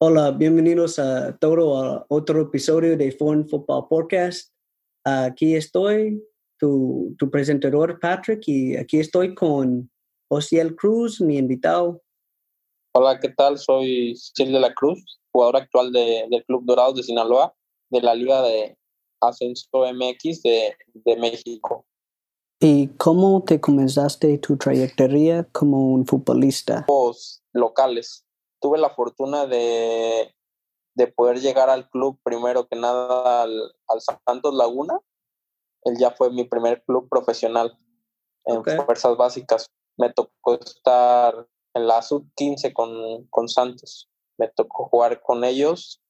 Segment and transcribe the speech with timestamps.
[0.00, 4.52] Hola, bienvenidos a todo a otro episodio de Foreign Football Podcast.
[5.04, 6.20] Aquí estoy,
[6.58, 9.88] tu, tu presentador Patrick, y aquí estoy con
[10.28, 12.02] Osiel Cruz, mi invitado.
[12.92, 13.56] Hola, ¿qué tal?
[13.56, 17.54] Soy Sil de la Cruz, jugador actual de, del Club Dorados de Sinaloa,
[17.88, 18.76] de la Liga de
[19.20, 21.86] Ascenso MX de, de México.
[22.58, 26.84] ¿Y cómo te comenzaste tu trayectoria como un futbolista?
[26.88, 28.24] Los locales.
[28.64, 30.34] Tuve la fortuna de,
[30.94, 33.52] de poder llegar al club primero que nada al,
[33.88, 34.98] al Santos Laguna.
[35.82, 37.78] Él ya fue mi primer club profesional
[38.46, 38.78] en Okay.
[38.78, 39.66] fuerzas básicas.
[39.98, 44.08] Me tocó estar en la sub-15 con, con Santos.
[44.38, 46.00] Me tocó jugar con ellos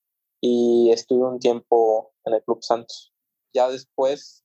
[0.40, 3.12] y estuve un tiempo en el Club Santos.
[3.52, 4.44] Ya después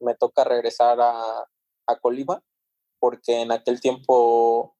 [0.00, 1.48] me toca regresar a,
[1.86, 2.42] a Colima
[2.98, 4.76] porque en aquel tiempo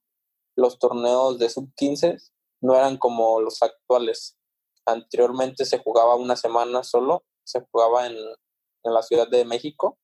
[0.57, 2.34] los torneos de sub-15
[2.65, 4.39] no eran como los actuales.
[4.87, 9.99] Anteriormente se jugaba una semana solo, se jugaba en, en la Ciudad de México.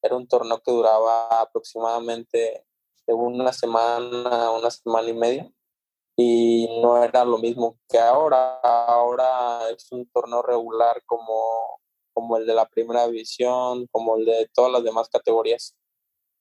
[0.00, 2.64] Era un torneo que duraba aproximadamente
[3.08, 5.52] de una semana a una semana y media
[6.16, 8.60] y no era lo mismo que ahora.
[8.60, 11.80] Ahora es un torneo regular como,
[12.14, 15.74] como el de la primera división, como el de todas las demás categorías.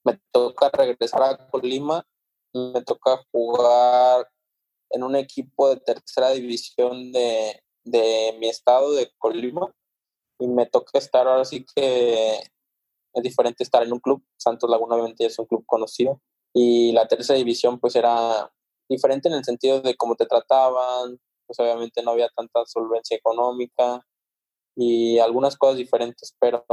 [0.03, 2.05] Me toca regresar a Colima,
[2.53, 4.29] me toca jugar
[4.95, 9.73] en un equipo de tercera división de, de mi estado, de Colima,
[10.39, 12.39] y me toca estar ahora sí que
[13.13, 14.23] es diferente estar en un club.
[14.37, 16.21] Santos Laguna obviamente es un club conocido
[16.53, 18.49] y la tercera división pues era
[18.87, 24.05] diferente en el sentido de cómo te trataban, pues obviamente no había tanta solvencia económica
[24.77, 26.65] y algunas cosas diferentes, pero,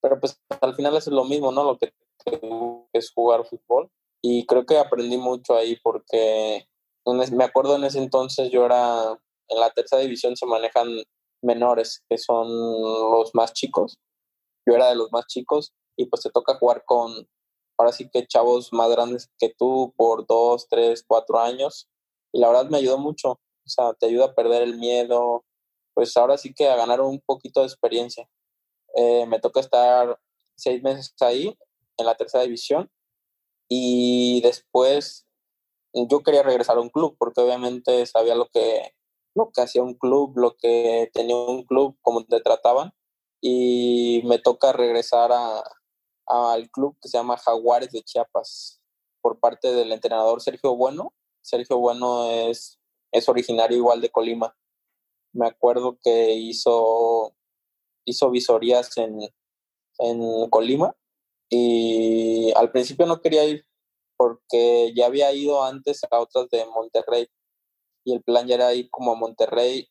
[0.00, 1.64] pero pues al final es lo mismo, ¿no?
[1.64, 1.92] Lo que
[2.92, 3.90] es jugar fútbol
[4.22, 6.68] y creo que aprendí mucho ahí porque
[7.06, 10.88] me acuerdo en ese entonces yo era, en la tercera división se manejan
[11.42, 13.98] menores, que son los más chicos,
[14.66, 17.28] yo era de los más chicos y pues te toca jugar con,
[17.80, 21.88] ahora sí que chavos más grandes que tú por dos, tres, cuatro años.
[22.32, 23.32] Y la verdad me ayudó mucho.
[23.32, 25.44] O sea, te ayuda a perder el miedo.
[25.94, 28.28] Pues ahora sí que a ganar un poquito de experiencia.
[28.94, 30.18] Eh, me toca estar
[30.56, 31.56] seis meses ahí,
[31.96, 32.90] en la tercera división.
[33.68, 35.26] Y después
[35.92, 38.94] yo quería regresar a un club, porque obviamente sabía lo que,
[39.34, 42.92] lo que hacía un club, lo que tenía un club, cómo te trataban.
[43.40, 45.62] Y me toca regresar a,
[46.26, 48.80] al club que se llama Jaguares de Chiapas
[49.22, 51.14] por parte del entrenador Sergio Bueno.
[51.42, 52.78] Sergio Bueno es,
[53.12, 54.56] es originario igual de Colima.
[55.32, 57.34] Me acuerdo que hizo,
[58.04, 59.20] hizo visorías en,
[59.98, 60.94] en Colima
[61.48, 63.66] y al principio no quería ir
[64.20, 67.26] porque ya había ido antes a otras de Monterrey
[68.04, 69.88] y el plan ya era ir como a Monterrey,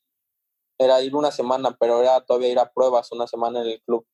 [0.78, 4.06] era ir una semana, pero era todavía ir a pruebas una semana en el club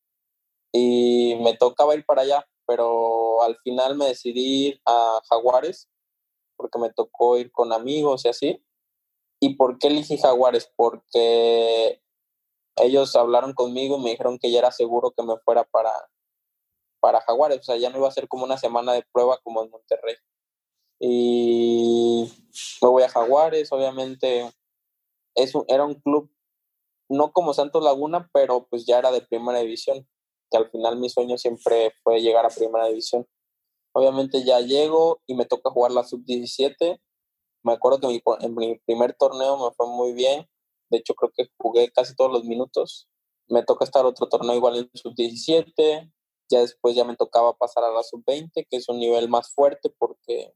[0.73, 5.91] y me tocaba ir para allá, pero al final me decidí ir a Jaguares
[6.57, 8.65] porque me tocó ir con amigos y así.
[9.39, 10.73] ¿Y por qué elegí Jaguares?
[10.77, 12.01] Porque
[12.77, 15.93] ellos hablaron conmigo y me dijeron que ya era seguro que me fuera para,
[17.07, 19.63] para Jaguares, o sea, ya no iba a ser como una semana de prueba como
[19.63, 20.17] en Monterrey.
[20.99, 22.29] Y
[22.83, 24.51] me voy a Jaguares, obviamente
[25.37, 26.29] es un, era un club
[27.09, 30.05] no como Santos Laguna, pero pues ya era de primera división
[30.51, 33.25] que al final mi sueño siempre fue llegar a primera división.
[33.93, 37.01] Obviamente ya llego y me toca jugar la sub-17.
[37.63, 40.49] Me acuerdo que en mi primer torneo me fue muy bien.
[40.91, 43.09] De hecho, creo que jugué casi todos los minutos.
[43.47, 46.13] Me toca estar otro torneo igual en sub-17.
[46.49, 49.91] Ya después ya me tocaba pasar a la sub-20, que es un nivel más fuerte
[49.99, 50.55] porque,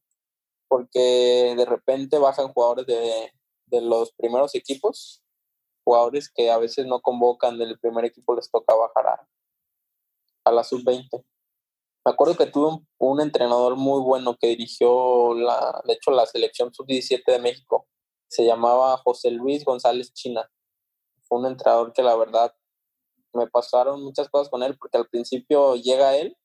[0.69, 3.33] porque de repente bajan jugadores de,
[3.67, 5.23] de los primeros equipos.
[5.85, 9.29] Jugadores que a veces no convocan del primer equipo, les toca bajar a,
[10.45, 11.25] a la sub-20.
[12.05, 16.27] Me acuerdo que tuve un, un, entrenador muy bueno que dirigió, la, de hecho, la
[16.27, 17.87] selección sub-17 de México.
[18.29, 20.49] Se llamaba José Luis González China.
[21.25, 22.55] Fue un entrenador que la verdad
[23.33, 26.37] me pasaron muchas cosas con él porque al principio llega él,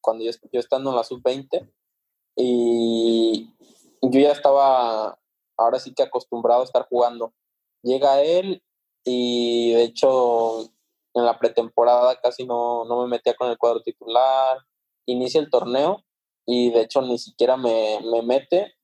[0.00, 1.70] cuando yo, yo estando en la sub-20,
[2.36, 3.48] y
[4.02, 5.18] yo ya estaba
[5.56, 7.32] ahora sí que acostumbrado a estar jugando.
[7.82, 8.62] Llega él
[9.04, 10.62] y de hecho
[11.14, 14.58] en la pretemporada casi no, no me metía con el cuadro titular.
[15.06, 16.02] Inicia el torneo
[16.46, 18.74] y de hecho ni siquiera me, me mete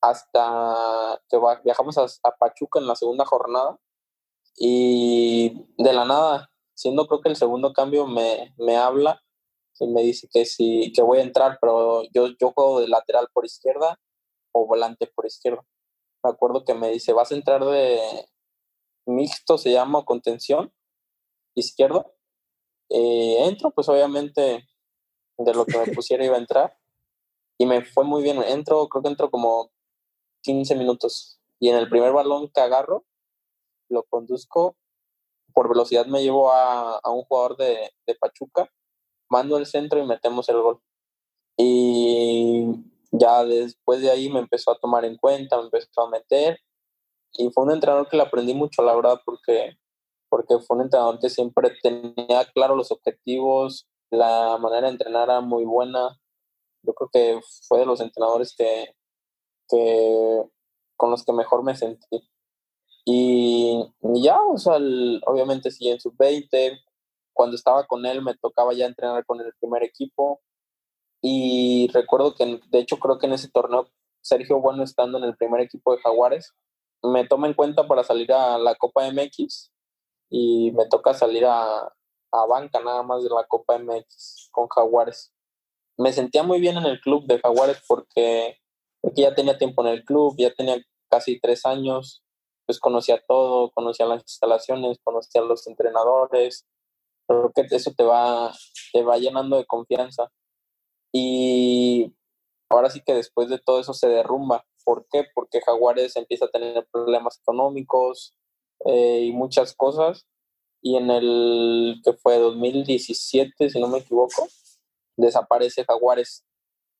[0.00, 3.78] hasta que viajamos a, a, Pachuca en la segunda jornada
[4.56, 6.50] y de la nada,
[6.82, 9.22] siendo creo que el segundo cambio me, me habla
[9.78, 13.28] y me dice que sí, que voy a entrar, pero yo, yo juego de lateral
[13.32, 13.98] por izquierda
[14.52, 15.64] o volante por izquierda.
[16.24, 18.26] me acuerdo que me dice, vas a entrar de
[19.06, 20.72] mixto, se llama contención,
[21.54, 22.14] izquierdo.
[22.90, 24.66] Eh, entro, pues obviamente
[25.38, 26.78] de lo que me pusiera iba a entrar.
[27.58, 28.42] Y me fue muy bien.
[28.42, 29.70] Entro, creo que entro como
[30.42, 31.40] 15 minutos.
[31.60, 33.04] Y en el primer balón que agarro,
[33.88, 34.76] lo conduzco.
[35.52, 38.70] Por velocidad me llevo a, a un jugador de, de Pachuca.
[39.30, 40.80] Mando el centro y metemos el gol.
[41.56, 42.66] Y
[43.10, 46.58] ya después de ahí me empezó a tomar en cuenta, me empezó a meter.
[47.34, 49.76] Y fue un entrenador que le aprendí mucho, la verdad, porque,
[50.28, 55.40] porque fue un entrenador que siempre tenía claro los objetivos, la manera de entrenar era
[55.40, 56.18] muy buena.
[56.82, 58.94] Yo creo que fue de los entrenadores que,
[59.68, 60.42] que
[60.96, 62.28] con los que mejor me sentí.
[63.04, 64.76] Y, ya, o sea,
[65.26, 66.80] obviamente sí en sub-20,
[67.32, 70.40] cuando estaba con él me tocaba ya entrenar con el primer equipo.
[71.20, 73.88] Y recuerdo que, de hecho, creo que en ese torneo,
[74.20, 76.52] Sergio Bueno estando en el primer equipo de Jaguares,
[77.02, 79.72] me toma en cuenta para salir a la Copa MX
[80.30, 81.92] y me toca salir a,
[82.32, 85.32] a banca nada más de la Copa MX con Jaguares.
[85.98, 88.58] Me sentía muy bien en el club de Jaguares porque,
[89.00, 90.76] porque ya tenía tiempo en el club, ya tenía
[91.10, 92.22] casi tres años,
[92.66, 96.66] pues conocía todo, conocía las instalaciones, conocía los entrenadores,
[97.26, 98.52] creo que eso te va,
[98.92, 100.30] te va llenando de confianza.
[101.12, 102.14] Y
[102.68, 104.64] ahora sí que después de todo eso se derrumba.
[104.84, 105.26] ¿Por qué?
[105.34, 108.34] Porque Jaguares empieza a tener problemas económicos
[108.86, 110.26] eh, y muchas cosas.
[110.80, 114.48] Y en el que fue 2017, si no me equivoco,
[115.16, 116.44] desaparece Jaguares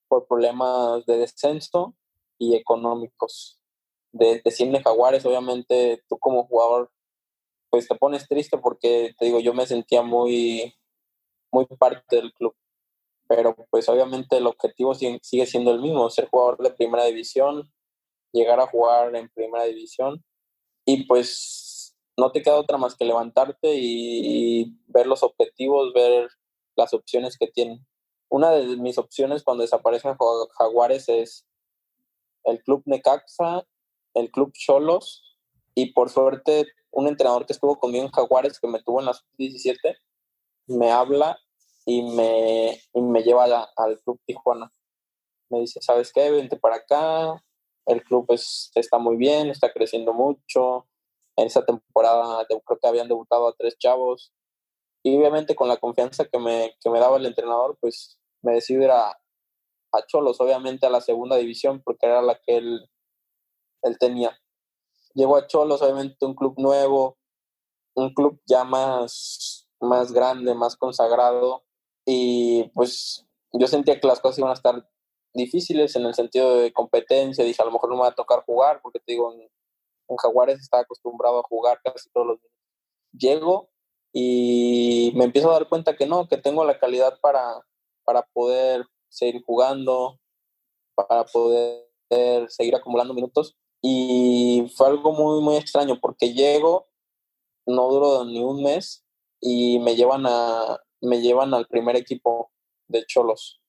[0.07, 1.95] por problemas de descenso
[2.37, 3.59] y económicos.
[4.13, 6.91] De, desciende Jaguares, obviamente tú como jugador,
[7.69, 10.73] pues te pones triste porque te digo, yo me sentía muy,
[11.51, 12.55] muy parte del club
[13.27, 17.71] pero pues obviamente el objetivo sigue siendo el mismo, ser jugador de primera división,
[18.31, 20.23] llegar a jugar en primera división
[20.85, 26.29] y pues no te queda otra más que levantarte y, ver los objetivos, ver
[26.75, 27.85] las opciones que tienen.
[28.29, 30.15] Una de mis opciones cuando desaparecen
[30.57, 31.47] Jaguares es
[32.43, 33.65] el club Necaxa,
[34.13, 35.37] el club Cholos
[35.75, 39.13] y por suerte un entrenador que estuvo conmigo en Jaguares que me tuvo en la
[39.13, 39.97] sub-17
[40.67, 41.39] me habla
[41.85, 43.45] y me, y me lleva
[43.75, 44.71] al Club Tijuana.
[45.49, 46.31] Me dice, ¿sabes qué?
[46.31, 47.43] Vente para acá.
[47.85, 50.87] El club es, está muy bien, está creciendo mucho.
[51.35, 54.33] En esa temporada creo que habían debutado a tres chavos.
[55.03, 58.83] Y obviamente con la confianza que me, que me daba el entrenador, pues me decidí
[58.83, 62.89] ir a, a Cholos, obviamente a la segunda división, porque era la que él,
[63.83, 64.37] él tenía.
[65.13, 67.17] Llegó a Cholos, obviamente un club nuevo,
[67.93, 71.63] un club ya más, más grande, más consagrado,
[72.05, 74.89] y pues yo sentía que las cosas iban a estar
[75.33, 77.43] difíciles en el sentido de competencia.
[77.43, 79.49] Dije, a lo mejor no me va a tocar jugar, porque te digo, en,
[80.15, 82.53] Jaguares estaba acostumbrado a jugar casi todos los días.
[83.13, 83.71] Llego
[84.11, 87.65] y me empiezo a dar cuenta que no, que tengo la calidad para,
[88.03, 90.19] para poder seguir jugando,
[90.93, 91.89] para poder
[92.49, 93.57] seguir acumulando minutos.
[93.85, 96.87] Y fue algo muy, muy extraño, porque llego,
[97.65, 99.03] no duro ni un mes,
[99.41, 102.49] y me llevan a, me llevan al primer equipo
[102.87, 103.61] de Cholos.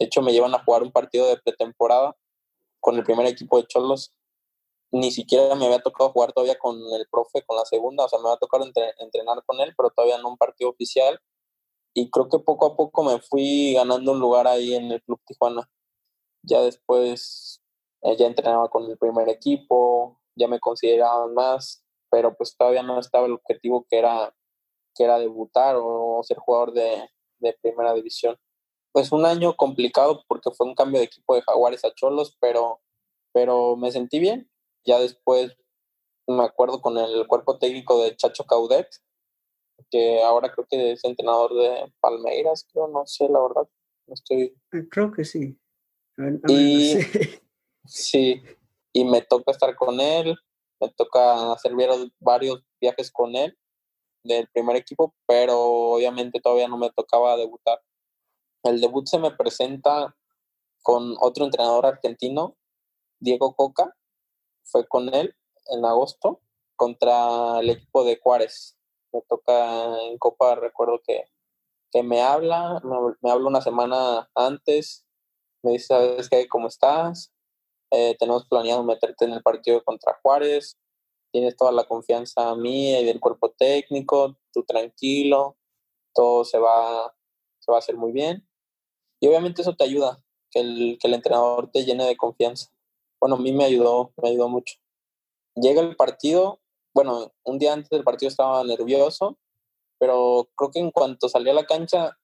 [0.00, 2.16] De hecho, me llevan a jugar un partido de pretemporada
[2.80, 4.12] con el primer equipo de Cholos.
[4.90, 8.06] Ni siquiera me había tocado jugar todavía con el profe, con la segunda.
[8.06, 11.20] O sea, me va a tocar entrenar con él, pero todavía no un partido oficial.
[11.94, 15.20] Y creo que poco a poco me fui ganando un lugar ahí en el Club
[15.24, 15.70] Tijuana.
[16.42, 17.59] Ya después,
[18.02, 23.26] ya entrenaba con el primer equipo, ya me consideraban más, pero pues todavía no estaba
[23.26, 24.34] el objetivo que era
[24.94, 27.08] que era debutar o ser jugador de,
[27.62, 28.36] primera división.
[28.92, 32.80] Pues un año complicado porque fue un cambio de equipo de Jaguares a Cholos, pero,
[33.32, 34.50] pero me sentí bien.
[34.84, 35.56] Ya después
[36.26, 38.88] me acuerdo con el cuerpo técnico de Chacho Caudet,
[39.90, 43.68] que ahora creo que es entrenador de Palmeiras, creo, no sé, la verdad.
[44.06, 44.56] No estoy...
[44.72, 45.58] Eh, creo que sí.
[46.48, 46.94] y,
[47.84, 48.42] sí,
[48.92, 50.36] y me toca estar con él,
[50.80, 51.72] me toca hacer
[52.18, 53.56] varios viajes con él
[54.24, 55.58] del primer equipo, pero
[55.94, 57.80] obviamente todavía no me tocaba debutar.
[58.62, 60.14] El debut se me presenta
[60.82, 62.56] con otro entrenador argentino,
[63.18, 63.96] Diego Coca,
[64.64, 65.34] fue con él
[65.66, 66.40] en agosto
[66.76, 68.76] contra el equipo de Juárez.
[69.12, 71.24] Me toca en Copa, recuerdo que,
[71.90, 72.80] que me habla,
[73.20, 75.06] me, habla una semana antes,
[75.62, 76.48] me dice, ¿sabes qué?
[76.48, 77.32] ¿Cómo estás?
[77.90, 80.78] Eh, tenemos planeado meterte en el partido contra Juárez,
[81.32, 85.56] tienes toda la confianza mía y del cuerpo técnico, tú tranquilo,
[86.14, 87.14] todo se va,
[87.58, 88.46] se va a hacer muy bien.
[89.20, 92.70] Y obviamente eso te ayuda, que el, que el entrenador te llene de confianza.
[93.20, 94.76] bueno, a mí me ayudó, me ayudó mucho.
[95.56, 96.60] Llega el partido,
[96.94, 99.38] bueno, un día antes del partido estaba nervioso,
[99.98, 102.16] pero creo que en cuanto salí a la cancha,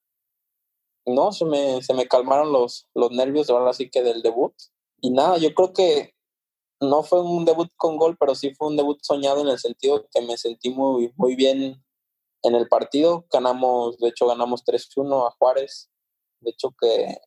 [1.06, 4.54] no, se me, se me calmaron los, los nervios, ahora sí que del debut.
[5.00, 6.14] Y nada, yo creo que
[6.80, 10.06] no fue un debut con gol, pero sí fue un debut soñado en el sentido
[10.12, 11.82] que me sentí muy, muy bien
[12.42, 13.26] en el partido.
[13.32, 15.90] Ganamos, de hecho, ganamos 3-1 a Juárez.
[16.40, 17.18] De hecho, que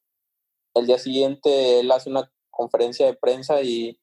[0.75, 3.99] el día siguiente él hace una conferencia de prensa y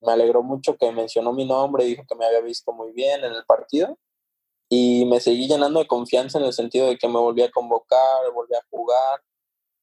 [0.00, 3.32] me alegró mucho que mencionó mi nombre, dijo que me había visto muy bien en
[3.32, 3.98] el partido
[4.68, 8.32] y me seguí llenando de confianza en el sentido de que me volví a convocar,
[8.32, 9.20] volví a jugar.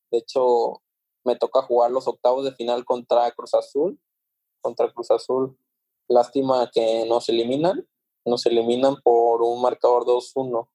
[0.10, 0.82] De hecho,
[1.28, 4.00] me toca jugar los octavos de final contra Cruz Azul,
[4.62, 5.58] contra Cruz Azul.
[6.08, 7.86] Lástima que nos eliminan,
[8.26, 10.70] nos eliminan por un marcador 2-1.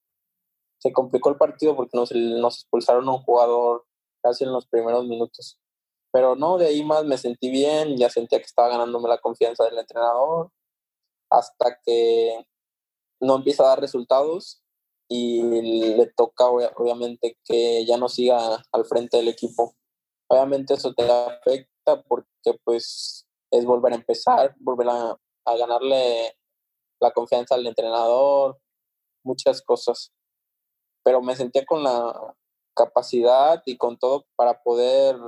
[0.79, 3.87] Se complicó el partido porque nos, nos expulsaron a un jugador
[4.23, 5.59] casi en los primeros minutos.
[6.13, 9.65] Pero no, de ahí más me sentí bien, ya sentía que estaba ganándome la confianza
[9.65, 10.51] del entrenador,
[11.31, 12.45] hasta que
[13.21, 14.63] no empieza a dar resultados
[15.09, 15.43] y
[15.97, 19.75] le toca obviamente que ya no siga al frente del equipo.
[20.33, 26.35] Obviamente eso te afecta porque pues es volver a empezar, volver a, ganarle
[26.99, 28.59] la confianza al entrenador,
[29.23, 30.11] muchas cosas.
[31.05, 32.35] Pero me sentía con la
[32.75, 35.19] capacidad y con todo para poder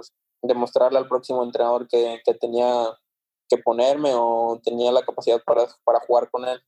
[0.40, 2.98] demostrarle al próximo entrenador que, tenía
[3.46, 6.64] que ponerme o tenía la capacidad para, para jugar con él.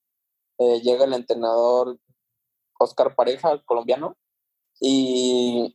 [0.59, 1.99] Eh, llega el entrenador
[2.79, 4.15] Oscar Pareja, colombiano,
[4.79, 5.75] y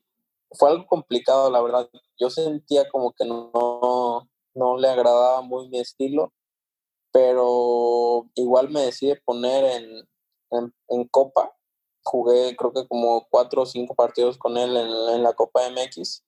[0.52, 1.90] fue algo complicado, la verdad.
[2.20, 6.34] Yo sentía como que no, no le agradaba muy mi estilo,
[7.12, 10.10] pero igual me decide poner en,
[10.52, 11.56] en, en Copa
[12.04, 16.24] jugué creo que como cuatro o cinco partidos con él en, la Copa MX.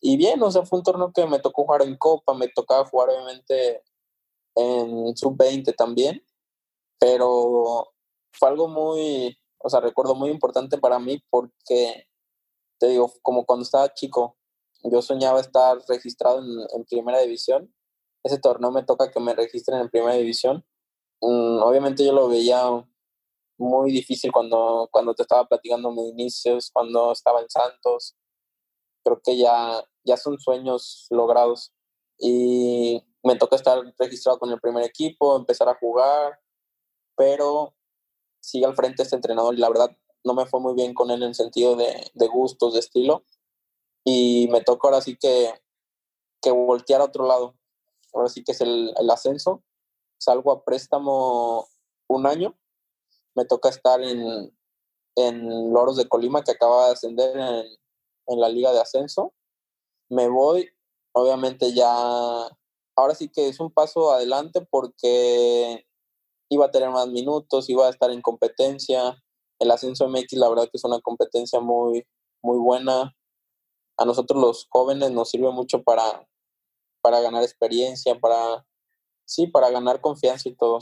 [0.00, 2.84] Y bien, o sea, fue un torneo que me tocó jugar en Copa, me tocaba
[2.86, 3.82] jugar obviamente
[4.56, 6.24] en Sub-20 también,
[6.98, 7.92] pero
[8.32, 12.08] fue algo muy, o sea, recuerdo muy importante para mí porque,
[12.82, 14.36] te digo, como cuando estaba chico,
[14.82, 17.72] yo soñaba estar registrado en, primera división.
[18.24, 20.64] Ese torneo me toca que me registren en primera división.
[21.20, 22.60] Mm, obviamente yo lo veía
[23.56, 28.16] muy difícil cuando, cuando te estaba platicando mis inicios, cuando estaba en Santos.
[29.04, 31.72] Creo que ya, ya son sueños logrados.
[32.18, 36.40] Y me toca estar registrado con el primer equipo, empezar a jugar,
[37.16, 37.76] pero
[38.40, 41.22] sigue al frente este entrenador y la verdad no me fue muy bien con él
[41.22, 43.24] en sentido de, gustos, de estilo.
[44.04, 45.52] Y me toca ahora sí que,
[46.40, 47.54] que voltear a otro lado.
[48.12, 49.62] Ahora sí que es el, el ascenso.
[50.18, 51.66] Salgo a préstamo
[52.08, 52.56] un año
[53.34, 54.56] me toca estar en,
[55.16, 57.66] en Loros de Colima, que acaba de ascender en,
[58.26, 59.32] en la liga de ascenso.
[60.08, 60.68] Me voy,
[61.12, 61.88] obviamente ya,
[62.96, 65.86] ahora sí que es un paso adelante porque
[66.50, 69.22] iba a tener más minutos, iba a estar en competencia.
[69.62, 72.04] El ascenso MX, la verdad que es una competencia muy,
[72.42, 73.14] muy buena.
[73.96, 76.28] A nosotros los jóvenes nos sirve mucho para,
[77.00, 78.66] para ganar experiencia, para,
[79.24, 80.80] sí, para ganar confianza y todo.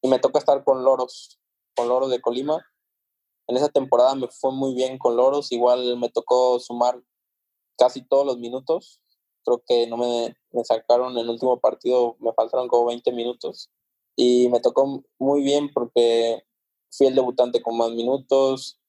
[0.00, 1.38] Y me toca estar con Loros
[1.76, 2.66] con Loros de Colima.
[3.46, 7.00] En esa temporada me fue muy bien con Loros, igual me tocó sumar
[7.76, 9.02] casi todos los minutos.
[9.44, 13.70] Creo que no me, me sacaron el último partido, me faltaron como 20 minutos.
[14.16, 16.42] Y me tocó muy bien porque
[16.90, 18.80] fui el debutante con más minutos.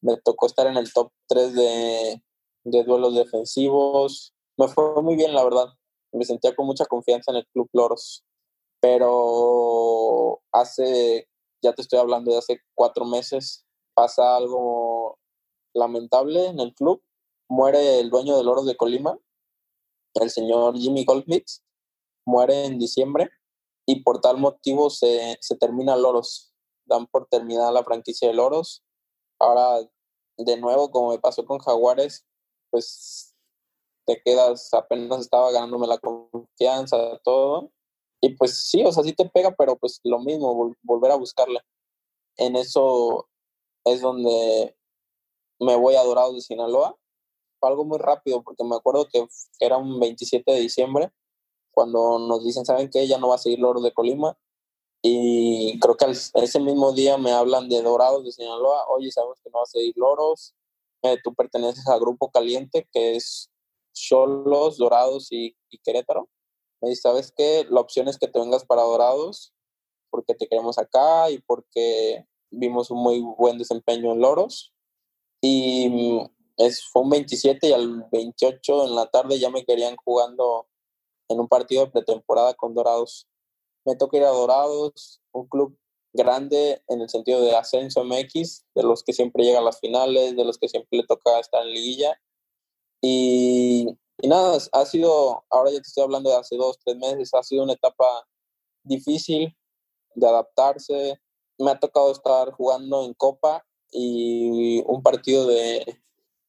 [0.00, 2.22] Me tocó estar en el top 3 de,
[2.64, 4.34] de duelos defensivos.
[4.56, 5.68] Me fue muy bien, la verdad.
[6.12, 8.24] Me sentía con mucha confianza en el Club Loros.
[8.80, 11.28] Pero hace
[11.62, 15.18] ya te estoy hablando de hace cuatro meses, pasa algo
[15.74, 17.02] lamentable en el club,
[17.48, 19.18] muere el dueño de Loros de Colima,
[20.14, 21.46] el señor Jimmy Goldsmith,
[22.24, 23.30] muere en diciembre
[23.86, 26.54] y por tal motivo se, se termina Loros,
[26.86, 28.82] dan por terminada la franquicia de Loros.
[29.38, 29.86] Ahora,
[30.38, 32.24] de nuevo, como me pasó con Jaguares,
[32.70, 33.34] pues
[34.06, 37.70] te quedas, apenas estaba ganándome la confianza, todo,
[38.20, 41.60] y pues sí, o sea, sí te pega, pero pues lo mismo, volver a buscarle.
[42.36, 43.28] En eso
[43.84, 44.76] es donde
[45.60, 46.96] me voy a Dorados de Sinaloa.
[47.60, 49.26] Fue algo muy rápido, porque me acuerdo que
[49.60, 51.12] era un 27 de diciembre,
[51.72, 53.06] cuando nos dicen, ¿saben qué?
[53.06, 54.36] Ya no va a seguir Loros de Colima.
[55.08, 58.86] Y creo que ese mismo día me hablan de Dorados de Sinaloa.
[58.88, 60.54] Oye, sabemos que no va a seguir Loros.
[61.02, 63.50] Eh, tú perteneces al Grupo Caliente, que es
[63.92, 66.28] Cholos, Dorados y Querétaro
[66.80, 67.66] me dice, ¿sabes qué?
[67.70, 69.52] La opción es que te vengas para Dorados
[70.10, 74.72] porque te queremos acá y porque vimos un muy buen desempeño en Loros.
[75.40, 76.20] Y
[76.56, 80.68] es, fue un 27 y al 28 en la tarde ya me querían jugando
[81.28, 83.26] en un partido de pretemporada con Dorados.
[83.86, 85.78] Me toca ir a Dorados, un club
[86.12, 90.34] grande en el sentido de ascenso MX, de los que siempre llega a las finales,
[90.34, 92.20] de los que siempre le toca estar en liguilla.
[93.00, 93.86] Y,
[94.18, 97.42] y nada, ha sido, ahora ya te estoy hablando de hace dos, tres meses, ha
[97.42, 98.26] sido una etapa
[98.82, 99.56] difícil
[100.14, 101.20] de adaptarse.
[101.58, 106.02] Me ha tocado estar jugando en Copa y un partido de,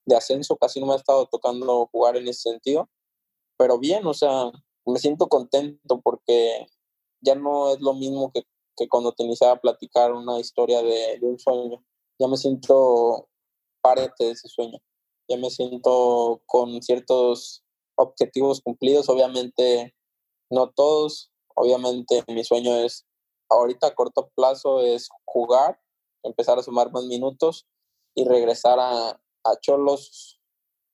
[0.06, 2.90] de ascenso, casi no me ha estado tocando jugar en ese sentido.
[3.58, 4.52] Pero bien, o sea,
[4.86, 6.68] me siento contento porque
[7.22, 8.44] ya no es lo mismo que
[8.78, 11.84] que cuando te iniciaba a platicar una historia de, un sueño.
[12.20, 13.28] Ya me siento
[13.82, 14.80] parte de ese sueño.
[15.28, 17.64] Ya me siento con ciertos
[17.96, 19.10] objetivos cumplidos.
[19.10, 19.96] Obviamente,
[20.52, 21.32] no todos.
[21.56, 23.06] Obviamente, mi sueño es,
[23.50, 25.80] ahorita a corto plazo, es jugar,
[26.24, 27.66] empezar a sumar más minutos
[28.14, 30.40] y regresar a, a Cholos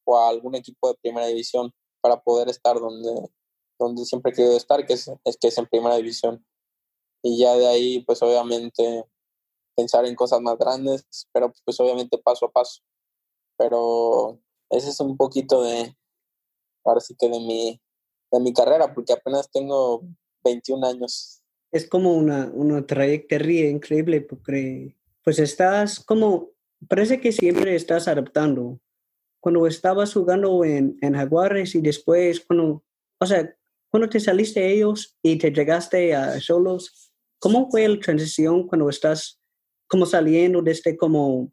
[0.05, 3.29] o a algún equipo de primera división para poder estar donde,
[3.83, 6.45] donde siempre he querido estar, que es, es que es en primera división
[7.23, 9.05] y ya de ahí pues obviamente
[9.75, 12.81] pensar en cosas más grandes, pero pues obviamente paso a paso.
[13.57, 15.95] Pero ese es un poquito de,
[16.83, 17.81] ahora sí que de mi,
[18.31, 20.03] de mi carrera, porque apenas tengo
[20.43, 21.41] 21 años.
[21.71, 26.51] Es como una, una trayectoria increíble, porque pues estás como,
[26.87, 28.79] parece que siempre estás adaptando.
[29.39, 32.83] Cuando estabas jugando en, en Jaguares y después cuando,
[33.19, 33.55] o sea,
[33.93, 38.89] cuando te saliste de ellos y te llegaste a Solos, ¿Cómo fue la transición cuando
[38.89, 39.39] estás
[39.87, 41.51] como saliendo desde este como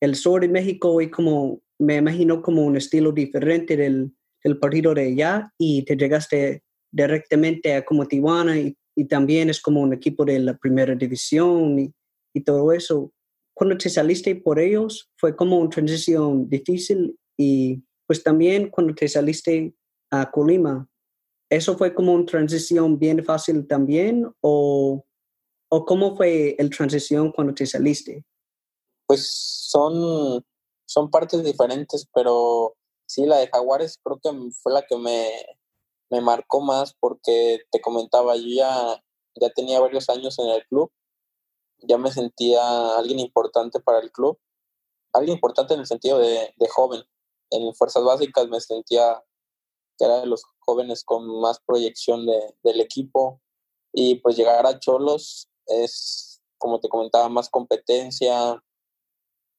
[0.00, 4.10] el sur de México y como me imagino como un estilo diferente del,
[4.42, 9.60] del partido de allá y te llegaste directamente a como Tijuana y, y, también es
[9.60, 11.92] como un equipo de la primera división y,
[12.34, 13.12] y todo eso.
[13.54, 19.06] Cuando te saliste por ellos fue como una transición difícil y pues también cuando te
[19.06, 19.74] saliste
[20.10, 20.88] a Colima,
[21.50, 25.04] ¿eso fue como una transición bien fácil también o
[25.70, 28.24] ¿O cómo fue el transición cuando te saliste?
[29.06, 30.44] Pues son,
[30.86, 32.74] son partes diferentes, pero
[33.06, 34.30] sí, la de Jaguares creo que
[34.62, 35.30] fue la que me,
[36.10, 40.90] me marcó más porque te comentaba, yo ya, ya tenía varios años en el club,
[41.82, 44.38] ya me sentía alguien importante para el club,
[45.12, 47.02] alguien importante en el sentido de, de joven.
[47.50, 49.22] En fuerzas básicas me sentía
[49.98, 53.40] que era de los jóvenes con más proyección de, del equipo
[53.92, 58.62] y pues llegar a Cholos es, como te comentaba, más competencia,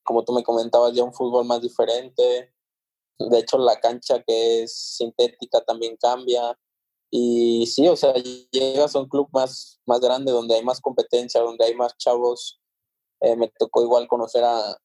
[0.04, 2.54] como tú me comentabas, ya un fútbol más diferente.
[3.20, 6.58] De hecho, la cancha que es sintética también cambia.
[7.12, 11.42] Y sí, o sea, llegas a un club más, más grande donde hay más competencia,
[11.42, 12.62] donde hay más chavos.
[13.22, 14.78] Eh, me tocó igual conocer a,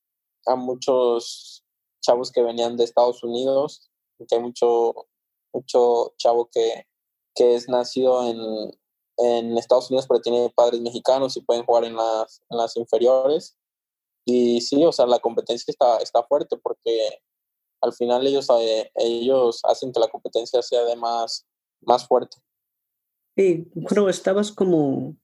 [0.46, 1.64] a muchos
[2.02, 3.90] chavos que venían de Estados Unidos,
[4.28, 5.06] que hay mucho,
[5.54, 6.86] mucho chavo que,
[7.34, 8.38] que es nacido en,
[9.18, 13.56] en Estados Unidos, pero tiene padres mexicanos y pueden jugar en las, en las inferiores.
[14.26, 17.20] Y sí, o sea, la competencia está, está fuerte porque
[17.80, 21.46] al final ellos, eh, ellos hacen que la competencia sea de más,
[21.82, 22.38] más fuerte.
[23.36, 25.16] Y cuando estabas como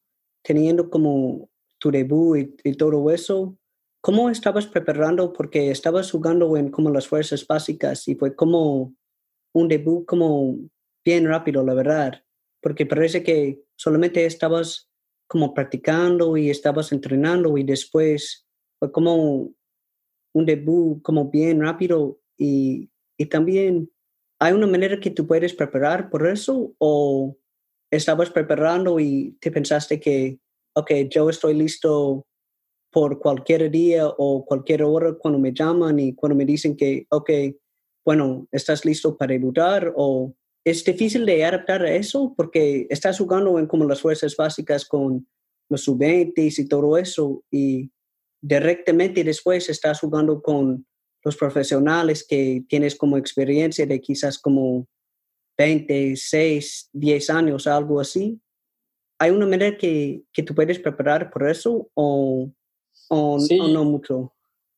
[0.43, 3.57] teniendo como tu debut y, y, todo eso,
[4.03, 5.33] ¿cómo estabas preparando?
[5.33, 8.95] Porque estabas jugando en como las fuerzas básicas y fue como
[9.53, 10.57] un debut como
[11.05, 12.23] bien rápido, la verdad
[12.61, 14.91] porque parece que solamente estabas
[15.27, 18.47] como practicando y estabas entrenando y después
[18.79, 19.53] fue como
[20.33, 23.91] un debut como bien rápido y, y también
[24.39, 27.37] hay una manera que tú puedes preparar por eso o
[27.91, 30.39] estabas preparando y te pensaste que,
[30.75, 32.27] ok, yo estoy listo
[32.93, 37.31] por cualquier día o cualquier hora cuando me llaman y cuando me dicen que, ok,
[38.05, 40.35] bueno, estás listo para debutar o
[40.65, 45.27] es difícil de adaptar a eso porque estás jugando en como las fuerzas básicas con
[45.69, 47.91] los sub-20 y todo eso y
[48.41, 50.87] directamente después estás jugando con
[51.23, 54.87] los profesionales que tienes como experiencia de quizás como
[55.59, 58.41] 20, 6, 10 años, algo así.
[59.19, 62.51] ¿Hay una manera que, que tú puedes preparar por eso o,
[63.11, 64.33] o, o no mucho?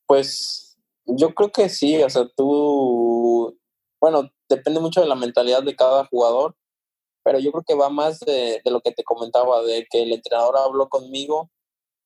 [0.06, 0.71] Pues
[1.06, 3.58] yo creo que sí, o sea, tú,
[4.00, 6.56] bueno, depende mucho de la mentalidad de cada jugador,
[7.24, 10.56] pero yo creo que va más de, lo que te comentaba, de que el entrenador
[10.58, 11.50] habló conmigo,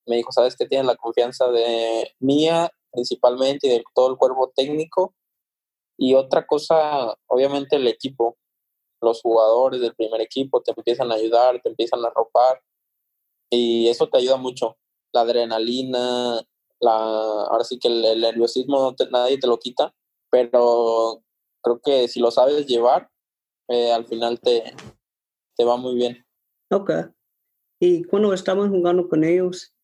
[0.06, 4.52] me dijo, sabes que tienes la confianza de mía principalmente y de todo el cuerpo
[4.54, 5.14] técnico.
[5.98, 8.36] Y otra cosa, obviamente el equipo,
[9.00, 12.62] los jugadores del primer equipo te empiezan a ayudar, te empiezan a ropar
[13.50, 14.76] y eso te ayuda mucho.
[15.12, 16.40] La adrenalina,
[16.80, 19.94] la, ahora sí que el, nerviosismo nadie te lo quita,
[20.30, 21.22] pero
[21.62, 23.10] creo que si lo sabes llevar,
[23.68, 24.74] eh, al final te,
[25.56, 26.24] te va muy bien.
[26.70, 26.90] Ok.
[27.80, 29.74] Y cuando estaban jugando con ellos,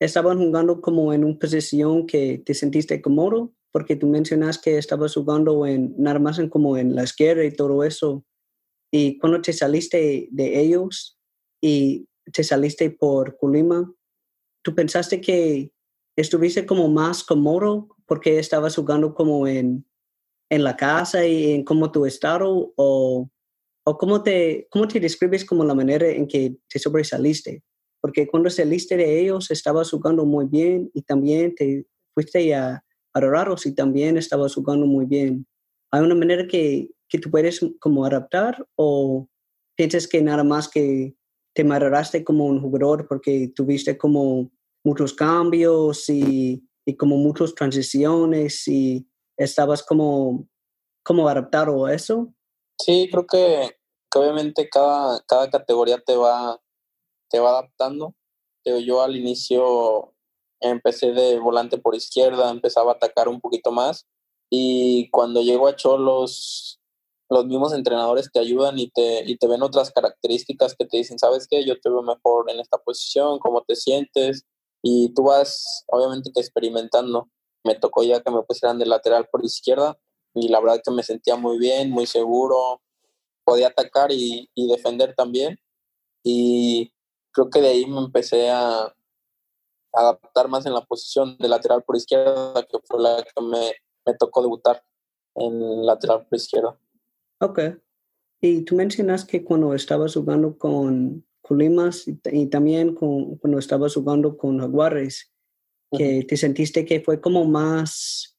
[0.00, 5.14] estaban jugando como en una posición que te sentiste cómodo, porque tú mencionas que estabas
[5.14, 8.24] jugando en nada más en como en la izquierda y todo eso.
[8.92, 11.18] Y cuando te saliste de ellos
[11.60, 13.92] y te saliste por Colima,
[14.62, 15.73] ¿tú pensaste que
[16.16, 19.84] estuviste como más cómodo porque estabas jugando como en,
[20.50, 23.30] en la casa y en como tu estado o,
[23.84, 27.62] o cómo, te, cómo te describes como la manera en que te sobresaliste?
[28.00, 33.56] Porque cuando saliste de ellos estabas jugando muy bien y también te fuiste a, a
[33.64, 35.46] y también estabas jugando muy bien.
[35.90, 39.28] ¿Hay una manera que, que tú puedes como adaptar o
[39.76, 41.14] piensas que nada más que
[41.54, 44.50] te mareaste como un jugador porque tuviste como
[44.84, 50.46] muchos cambios y, y como muchas transiciones y estabas como,
[51.02, 52.32] como adaptado a eso?
[52.78, 53.76] Sí, creo que,
[54.14, 56.60] obviamente cada, cada categoría te va,
[57.30, 58.14] te va adaptando.
[58.64, 60.14] Yo al inicio
[60.60, 64.06] empecé de volante por izquierda, empezaba a atacar un poquito más
[64.50, 66.80] y cuando llego a Cholos
[67.28, 71.18] los mismos entrenadores te ayudan y te, y te ven otras características que te dicen,
[71.18, 71.64] ¿sabes qué?
[71.64, 74.44] Yo te veo mejor en esta posición, cómo te sientes,
[74.84, 77.30] y tú vas obviamente experimentando.
[77.64, 79.98] Me tocó ya que me pusieran de lateral por izquierda
[80.34, 82.82] y la verdad que me sentía muy bien, muy seguro,
[83.44, 85.58] podía atacar y, y defender también
[86.22, 86.92] y
[87.32, 88.92] creo que de ahí me empecé a,
[89.96, 94.14] adaptar más en la posición de lateral por izquierda, que fue la que me, me
[94.18, 94.82] tocó debutar
[95.36, 96.76] en lateral por izquierda.
[97.40, 97.60] Ok.
[98.40, 104.38] Y tú mencionas que cuando estabas jugando con, Colimas y, también con, cuando estabas jugando
[104.38, 105.30] con Jaguares,
[105.96, 108.38] que te sentiste que fue como más,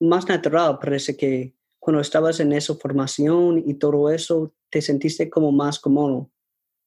[0.00, 5.50] más natural, parece que cuando estabas en esa formación y todo eso, te sentiste como
[5.50, 6.30] más cómodo.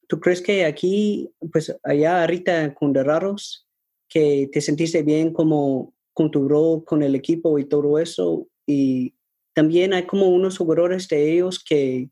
[0.07, 3.67] ¿Tú crees que aquí, pues allá ahorita con The Raros,
[4.07, 8.47] que te sentiste bien como con tu rol con el equipo y todo eso?
[8.65, 9.13] Y
[9.53, 12.09] también hay como unos jugadores de ellos que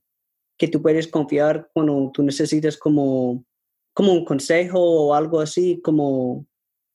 [0.58, 3.44] que tú puedes confiar cuando tú necesitas como,
[3.94, 6.46] como un consejo o algo así, como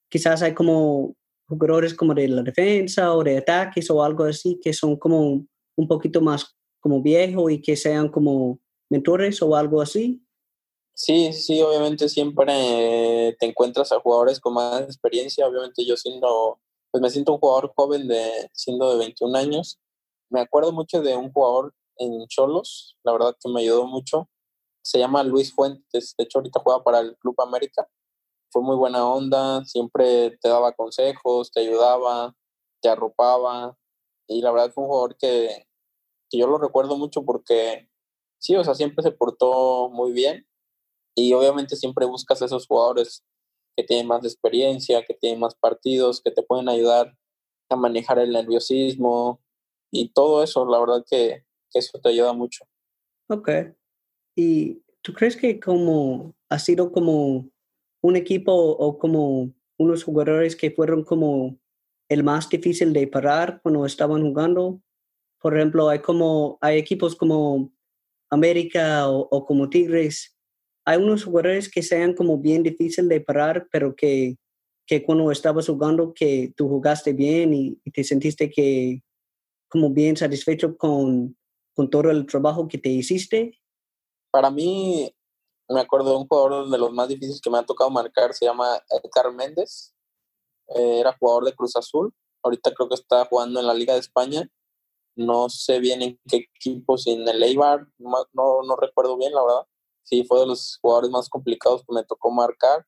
[0.09, 1.15] quizás hay como
[1.49, 5.47] jugadores como de la defensa o de ataques o algo así que son como
[5.77, 8.59] un poquito más como viejos y que sean como
[8.91, 10.23] mentores o algo así.
[10.95, 15.47] Sí, sí, obviamente siempre te encuentras a jugadores con más experiencia.
[15.47, 19.79] Obviamente yo siendo, pues me siento un jugador joven de siendo de 21 años.
[20.29, 24.29] Me acuerdo mucho de un jugador en Cholos, la verdad que me ayudó mucho.
[24.85, 27.89] Se llama Luis Fuentes, de hecho ahorita juega para el Club América.
[28.51, 32.35] Fue muy buena onda, siempre te daba consejos, te ayudaba,
[32.83, 33.77] te arropaba
[34.29, 35.67] y la verdad fue un jugador que,
[36.31, 37.89] que yo lo recuerdo mucho porque
[38.39, 40.47] sí, o sea, siempre se portó muy bien
[41.15, 43.25] y obviamente siempre buscas a esos jugadores
[43.77, 47.17] que tienen más experiencia, que tienen más partidos, que te pueden ayudar
[47.71, 49.41] a manejar el nerviosismo
[49.91, 51.45] y todo eso, la verdad que,
[51.79, 52.65] eso te ayuda mucho.
[53.29, 53.49] Ok.
[54.37, 57.49] ¿Y tú crees que como ha sido como
[58.03, 61.59] un equipo o como unos jugadores que fueron como
[62.09, 64.81] el más difícil de parar cuando estaban jugando?
[65.41, 67.73] Por ejemplo, hay como hay equipos como
[68.31, 70.37] América o, como Tigres.
[70.85, 74.37] Hay unos jugadores que sean como bien difícil de parar, pero que,
[74.87, 79.03] que cuando estabas jugando que tú jugaste bien y te sentiste que
[79.69, 81.37] como bien satisfecho con,
[81.75, 83.59] con todo el trabajo que te hiciste?
[84.31, 85.15] Para mí,
[85.69, 88.47] me acuerdo de un jugador de los más difíciles que me ha tocado marcar, se
[88.47, 89.95] llama Edgar Méndez.
[90.69, 92.15] Eh, era jugador de Cruz Azul.
[92.43, 94.49] Ahorita creo que está jugando en la Liga de España.
[95.15, 99.43] No sé bien en qué equipo, si en el Eibar, no, no recuerdo bien, la
[99.43, 99.67] verdad.
[100.05, 102.87] Sí, fue de los jugadores más complicados que me tocó marcar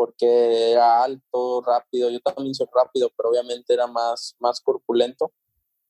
[0.00, 2.08] porque era alto, rápido.
[2.08, 5.30] Yo también soy rápido, pero obviamente era más, más corpulento.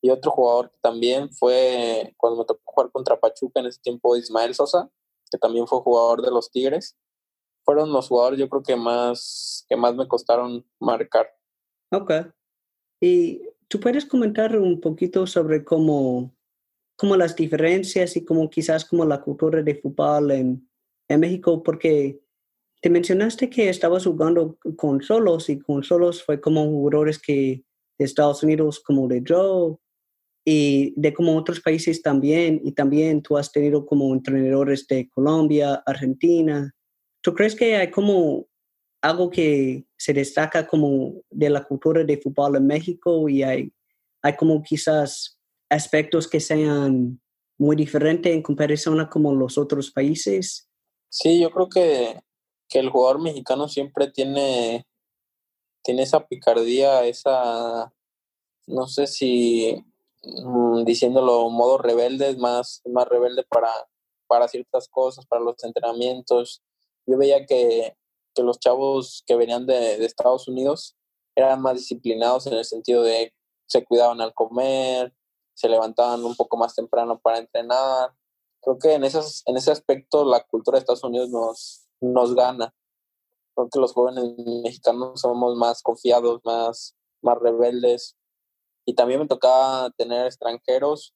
[0.03, 4.17] Y otro jugador que también fue cuando me tocó jugar contra Pachuca en ese tiempo,
[4.17, 4.91] Ismael Sosa,
[5.31, 6.97] que también fue jugador de los Tigres.
[7.65, 11.29] Fueron los jugadores yo creo que más, que más me costaron marcar.
[11.93, 12.13] Ok.
[13.01, 16.35] Y tú puedes comentar un poquito sobre cómo,
[16.97, 20.71] cómo las diferencias y cómo quizás como la cultura de fútbol en,
[21.09, 22.21] en México, porque
[22.81, 27.65] te mencionaste que estabas jugando con solos y con solos fue como jugadores que
[27.99, 29.77] de Estados Unidos como de Joe
[30.45, 35.83] y de como otros países también, y también tú has tenido como entrenadores de Colombia,
[35.87, 36.75] Argentina.
[37.21, 38.47] ¿Tú crees que hay como
[39.03, 43.73] algo que se destaca como de la cultura de fútbol en México y hay,
[44.23, 47.21] hay como quizás aspectos que sean
[47.59, 50.69] muy diferentes en comparación a como los otros países?
[51.11, 52.21] Sí, yo creo que,
[52.69, 54.87] que el jugador mexicano siempre tiene,
[55.83, 57.93] tiene esa picardía, esa,
[58.67, 59.85] no sé si
[60.23, 63.71] mm, diciéndolo modo rebelde, más, más rebelde para,
[64.27, 66.63] para ciertas cosas, para los entrenamientos.
[67.07, 67.97] Yo veía que,
[68.35, 70.97] que los chavos que venían de, de Estados Unidos
[71.35, 73.33] eran más disciplinados en el sentido de
[73.67, 75.15] se cuidaban al comer,
[75.55, 78.13] se levantaban un poco más temprano para entrenar.
[78.61, 82.75] Creo que en, esas, en ese aspecto la cultura de Estados Unidos nos, nos gana.
[83.55, 84.25] Creo que los jóvenes
[84.65, 88.17] mexicanos somos más confiados, más, más rebeldes.
[88.91, 91.15] Y también me tocaba tener extranjeros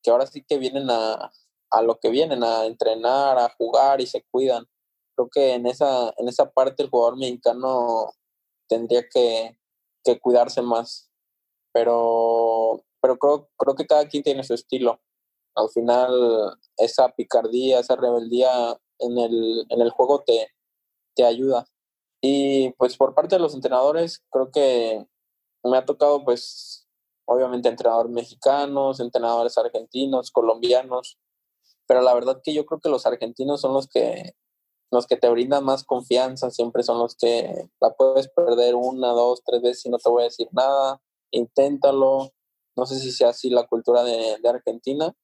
[0.00, 1.32] que ahora sí que vienen a,
[1.68, 4.64] a lo que vienen, a entrenar, a jugar y se cuidan.
[5.16, 8.12] Creo que en esa, en esa parte el jugador mexicano
[8.68, 9.58] tendría que,
[10.04, 11.10] que cuidarse más.
[11.72, 15.00] Pero, pero creo, creo que cada quien tiene su estilo.
[15.56, 20.46] Al final, esa picardía, esa rebeldía en el, en el juego te,
[21.16, 21.66] te ayuda.
[22.22, 25.04] Y pues por parte de los entrenadores, creo que
[25.64, 26.79] me ha tocado pues
[27.30, 31.16] obviamente entrenadores mexicanos, entrenadores argentinos, colombianos,
[31.86, 34.34] pero la verdad que yo creo que los argentinos son los que
[34.92, 39.40] los que te brindan más confianza, siempre son los que la puedes perder una, dos,
[39.46, 42.32] tres veces y no te voy a decir nada, inténtalo.
[42.76, 45.14] No sé si sea así la cultura de, Argentina,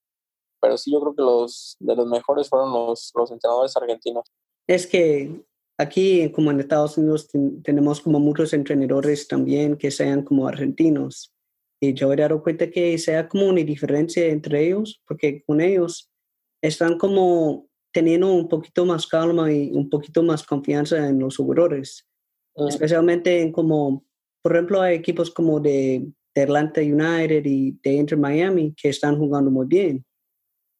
[0.61, 4.31] pero sí yo creo que los de los mejores fueron los, los entrenadores argentinos.
[4.69, 5.45] Es que
[5.79, 7.29] aquí, como en Estados Unidos,
[7.65, 11.36] tenemos como muchos entrenadores también que sean como argentinos.
[11.81, 16.11] Y yo he dado cuenta que sea como una diferencia entre ellos, porque con ellos
[16.63, 22.07] están como teniendo un poquito más calma y un poquito más confianza en los jugadores,
[22.69, 24.05] especialmente en como,
[24.43, 29.19] por ejemplo, hay equipos como de, de, Atlanta United y de Inter Miami que están
[29.19, 30.05] jugando muy bien.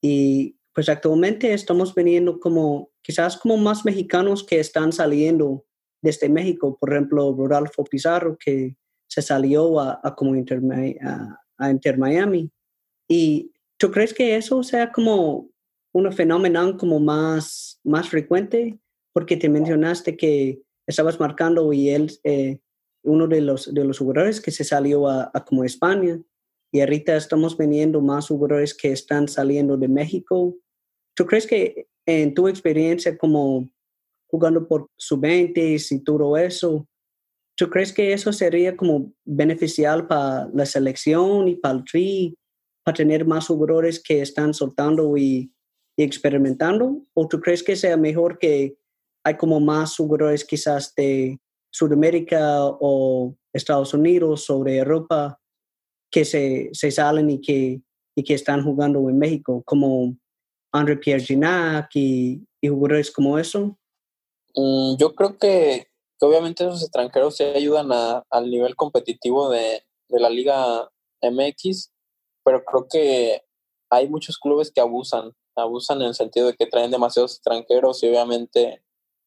[0.03, 5.65] Y pues actualmente estamos veniendo como, quizás como más mexicanos que están saliendo
[6.03, 8.77] desde México, por ejemplo, Rodolfo Pizarro, que
[9.09, 10.61] se salió a, a como Inter,
[11.03, 12.51] a, a Inter Miami.
[13.09, 15.51] ¿Y tú crees que eso sea como
[15.93, 18.79] un fenómeno como más, más frecuente,
[19.13, 22.59] porque te mencionaste que estabas marcando y él, eh,
[23.03, 26.21] uno de los, de los jugadores que se salió a, como España,
[26.71, 30.55] y ahorita estamos viendo más jugadores que están saliendo de México.
[31.15, 33.71] ¿Tú crees que en tu experiencia como
[34.29, 36.87] jugando por sub-20 y todo eso,
[37.57, 42.39] ¿tú crees que eso sería como beneficial para la selección y para el tri,
[42.85, 45.51] para tener más jugadores que están soltando y
[45.97, 47.03] y experimentando?
[47.15, 48.77] ¿O tú crees que sea mejor que
[49.25, 51.39] hay como más jugadores quizás de
[51.71, 55.41] Sudamérica o Estados Unidos o de Europa
[56.11, 57.81] que se, se salen y que,
[58.15, 60.17] y que están jugando en México, como
[60.73, 61.25] André Pierre
[61.95, 63.77] y, y jugadores como eso?
[64.55, 65.89] Mm, yo creo que,
[66.21, 70.91] obviamente esos extranjeros se ayudan a, al nivel competitivo de, de la Liga
[71.23, 71.93] MX,
[72.45, 73.43] pero creo que
[73.91, 78.09] hay muchos clubes que abusan abusan en el sentido de que traen demasiados extranjeros y
[78.09, 78.83] obviamente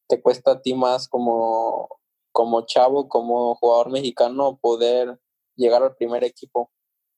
[0.08, 1.90] te cuesta a ti más como,
[2.32, 5.20] como chavo, como jugador mexicano, poder
[5.56, 6.72] llegar al primer equipo.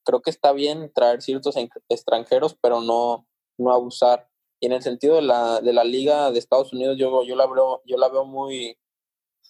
[0.03, 1.55] Creo que está bien traer ciertos
[1.89, 4.27] extranjeros, pero no, no abusar.
[4.59, 7.47] Y en el sentido de la, de la liga de Estados Unidos, yo, yo, la,
[7.47, 8.77] veo, yo la veo muy,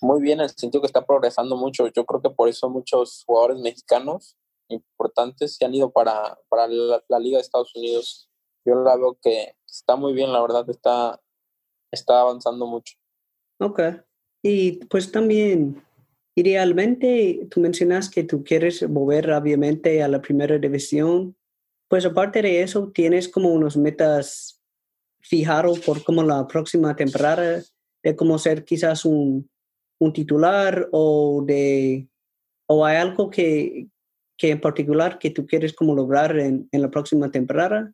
[0.01, 1.87] muy bien en el sentido que está progresando mucho.
[1.87, 4.37] Yo creo que por eso muchos jugadores mexicanos
[4.67, 8.31] importantes se han ido para, para la, la liga de Estados Unidos
[8.65, 11.19] yo la veo que está muy bien, la verdad, está,
[11.91, 12.95] está avanzando mucho.
[13.59, 13.81] Ok.
[14.43, 15.83] Y pues también,
[16.35, 21.35] idealmente, tú mencionas que tú quieres volver obviamente a la primera división.
[21.89, 24.61] Pues aparte de eso, tienes como unos metas
[25.19, 27.61] fijados por como la próxima temporada,
[28.03, 29.50] de cómo ser quizás un,
[30.01, 32.07] un titular o de
[32.67, 33.87] o hay algo que,
[34.37, 37.93] que en particular que tú quieres como lograr en, en la próxima temporada?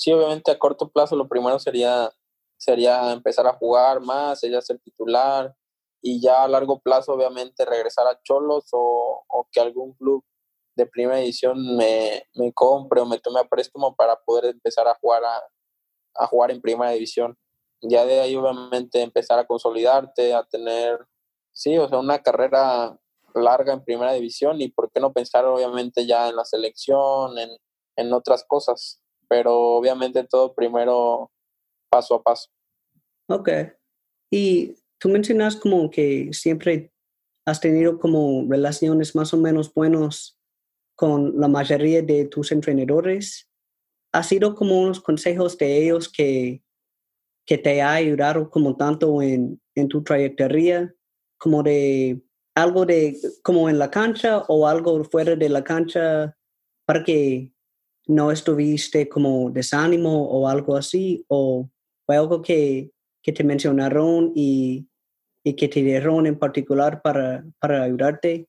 [0.00, 2.10] sí, obviamente a corto plazo lo primero sería,
[2.58, 5.54] sería empezar a jugar más, sería ser titular
[6.00, 10.24] y ya a largo plazo obviamente regresar a Cholos o, o que algún club
[10.74, 14.94] de primera edición me, me, compre o me tome a préstamo para poder empezar a
[14.94, 15.42] jugar a,
[16.14, 17.36] a jugar en primera división.
[17.82, 20.98] Ya de ahí obviamente empezar a consolidarte, a tener,
[21.52, 22.98] sí, o sea, una carrera
[23.34, 27.50] larga en primera división y por qué no pensar obviamente ya en la selección, en,
[27.96, 31.30] en otras cosas pero obviamente todo primero
[31.88, 32.50] paso a paso.
[33.28, 33.48] Ok.
[34.28, 36.92] Y tú mencionas como que siempre
[37.46, 40.36] has tenido como relaciones más o menos buenas
[40.96, 43.48] con la mayoría de tus entrenadores.
[44.12, 46.64] ¿Ha sido como unos consejos de ellos que,
[47.46, 50.92] que te ha ayudado como tanto en, en tu trayectoria,
[51.40, 52.22] como de
[52.54, 56.36] algo de como en la cancha o algo fuera de la cancha
[56.86, 57.52] para que
[58.06, 61.68] no estuviste como desánimo o algo así o
[62.04, 64.88] fue algo que, que te mencionaron y,
[65.44, 68.48] y, que te dieron en particular para, para ayudarte?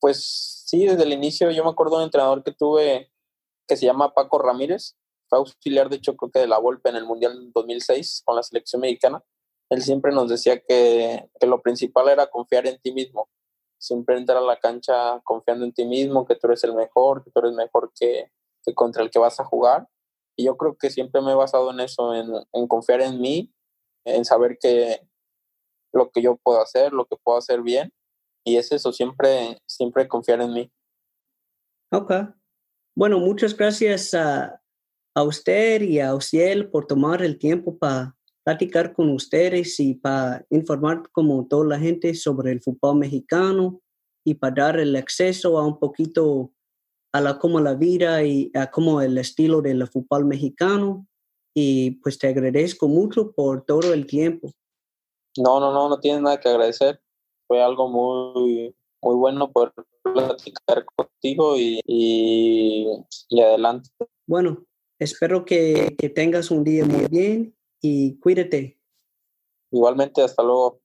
[0.00, 3.12] Pues sí, desde el inicio yo me acuerdo de un entrenador que tuve
[3.68, 4.96] que se llama Paco Ramírez,
[5.28, 8.42] fue auxiliar de hecho creo que de la Volpe en el Mundial 2006 con la
[8.42, 9.22] selección mexicana.
[9.72, 13.30] Él siempre nos decía que, que lo principal era confiar en ti mismo,
[13.78, 17.30] siempre entrar a la cancha confiando en ti mismo, que tú eres el mejor, que
[17.30, 18.30] tú eres mejor que,
[18.62, 19.88] que contra el que vas a jugar.
[20.36, 23.50] Y yo creo que siempre me he basado en eso, en, en confiar en mí,
[24.04, 25.00] en saber que
[25.94, 27.94] lo que yo puedo hacer, lo que puedo hacer bien.
[28.44, 30.72] Y es eso, siempre, siempre confiar en mí.
[31.90, 32.12] Ok.
[32.94, 34.60] Bueno, muchas gracias a,
[35.14, 40.44] a usted y a Ociel por tomar el tiempo para platicar con ustedes y para
[40.50, 43.80] informar como toda la gente sobre el fútbol mexicano
[44.24, 46.52] y para dar el acceso a un poquito
[47.12, 51.06] a la como la vida y a como el estilo del fútbol mexicano
[51.54, 54.50] y pues te agradezco mucho por todo el tiempo.
[55.36, 57.00] No, no, no, no tienes nada que agradecer.
[57.46, 62.86] Fue algo muy, muy bueno poder platicar contigo y, y,
[63.28, 63.90] y adelante.
[64.26, 64.64] Bueno,
[64.98, 68.78] espero que, que tengas un día muy bien y cuídate.
[69.72, 70.81] Igualmente, hasta luego.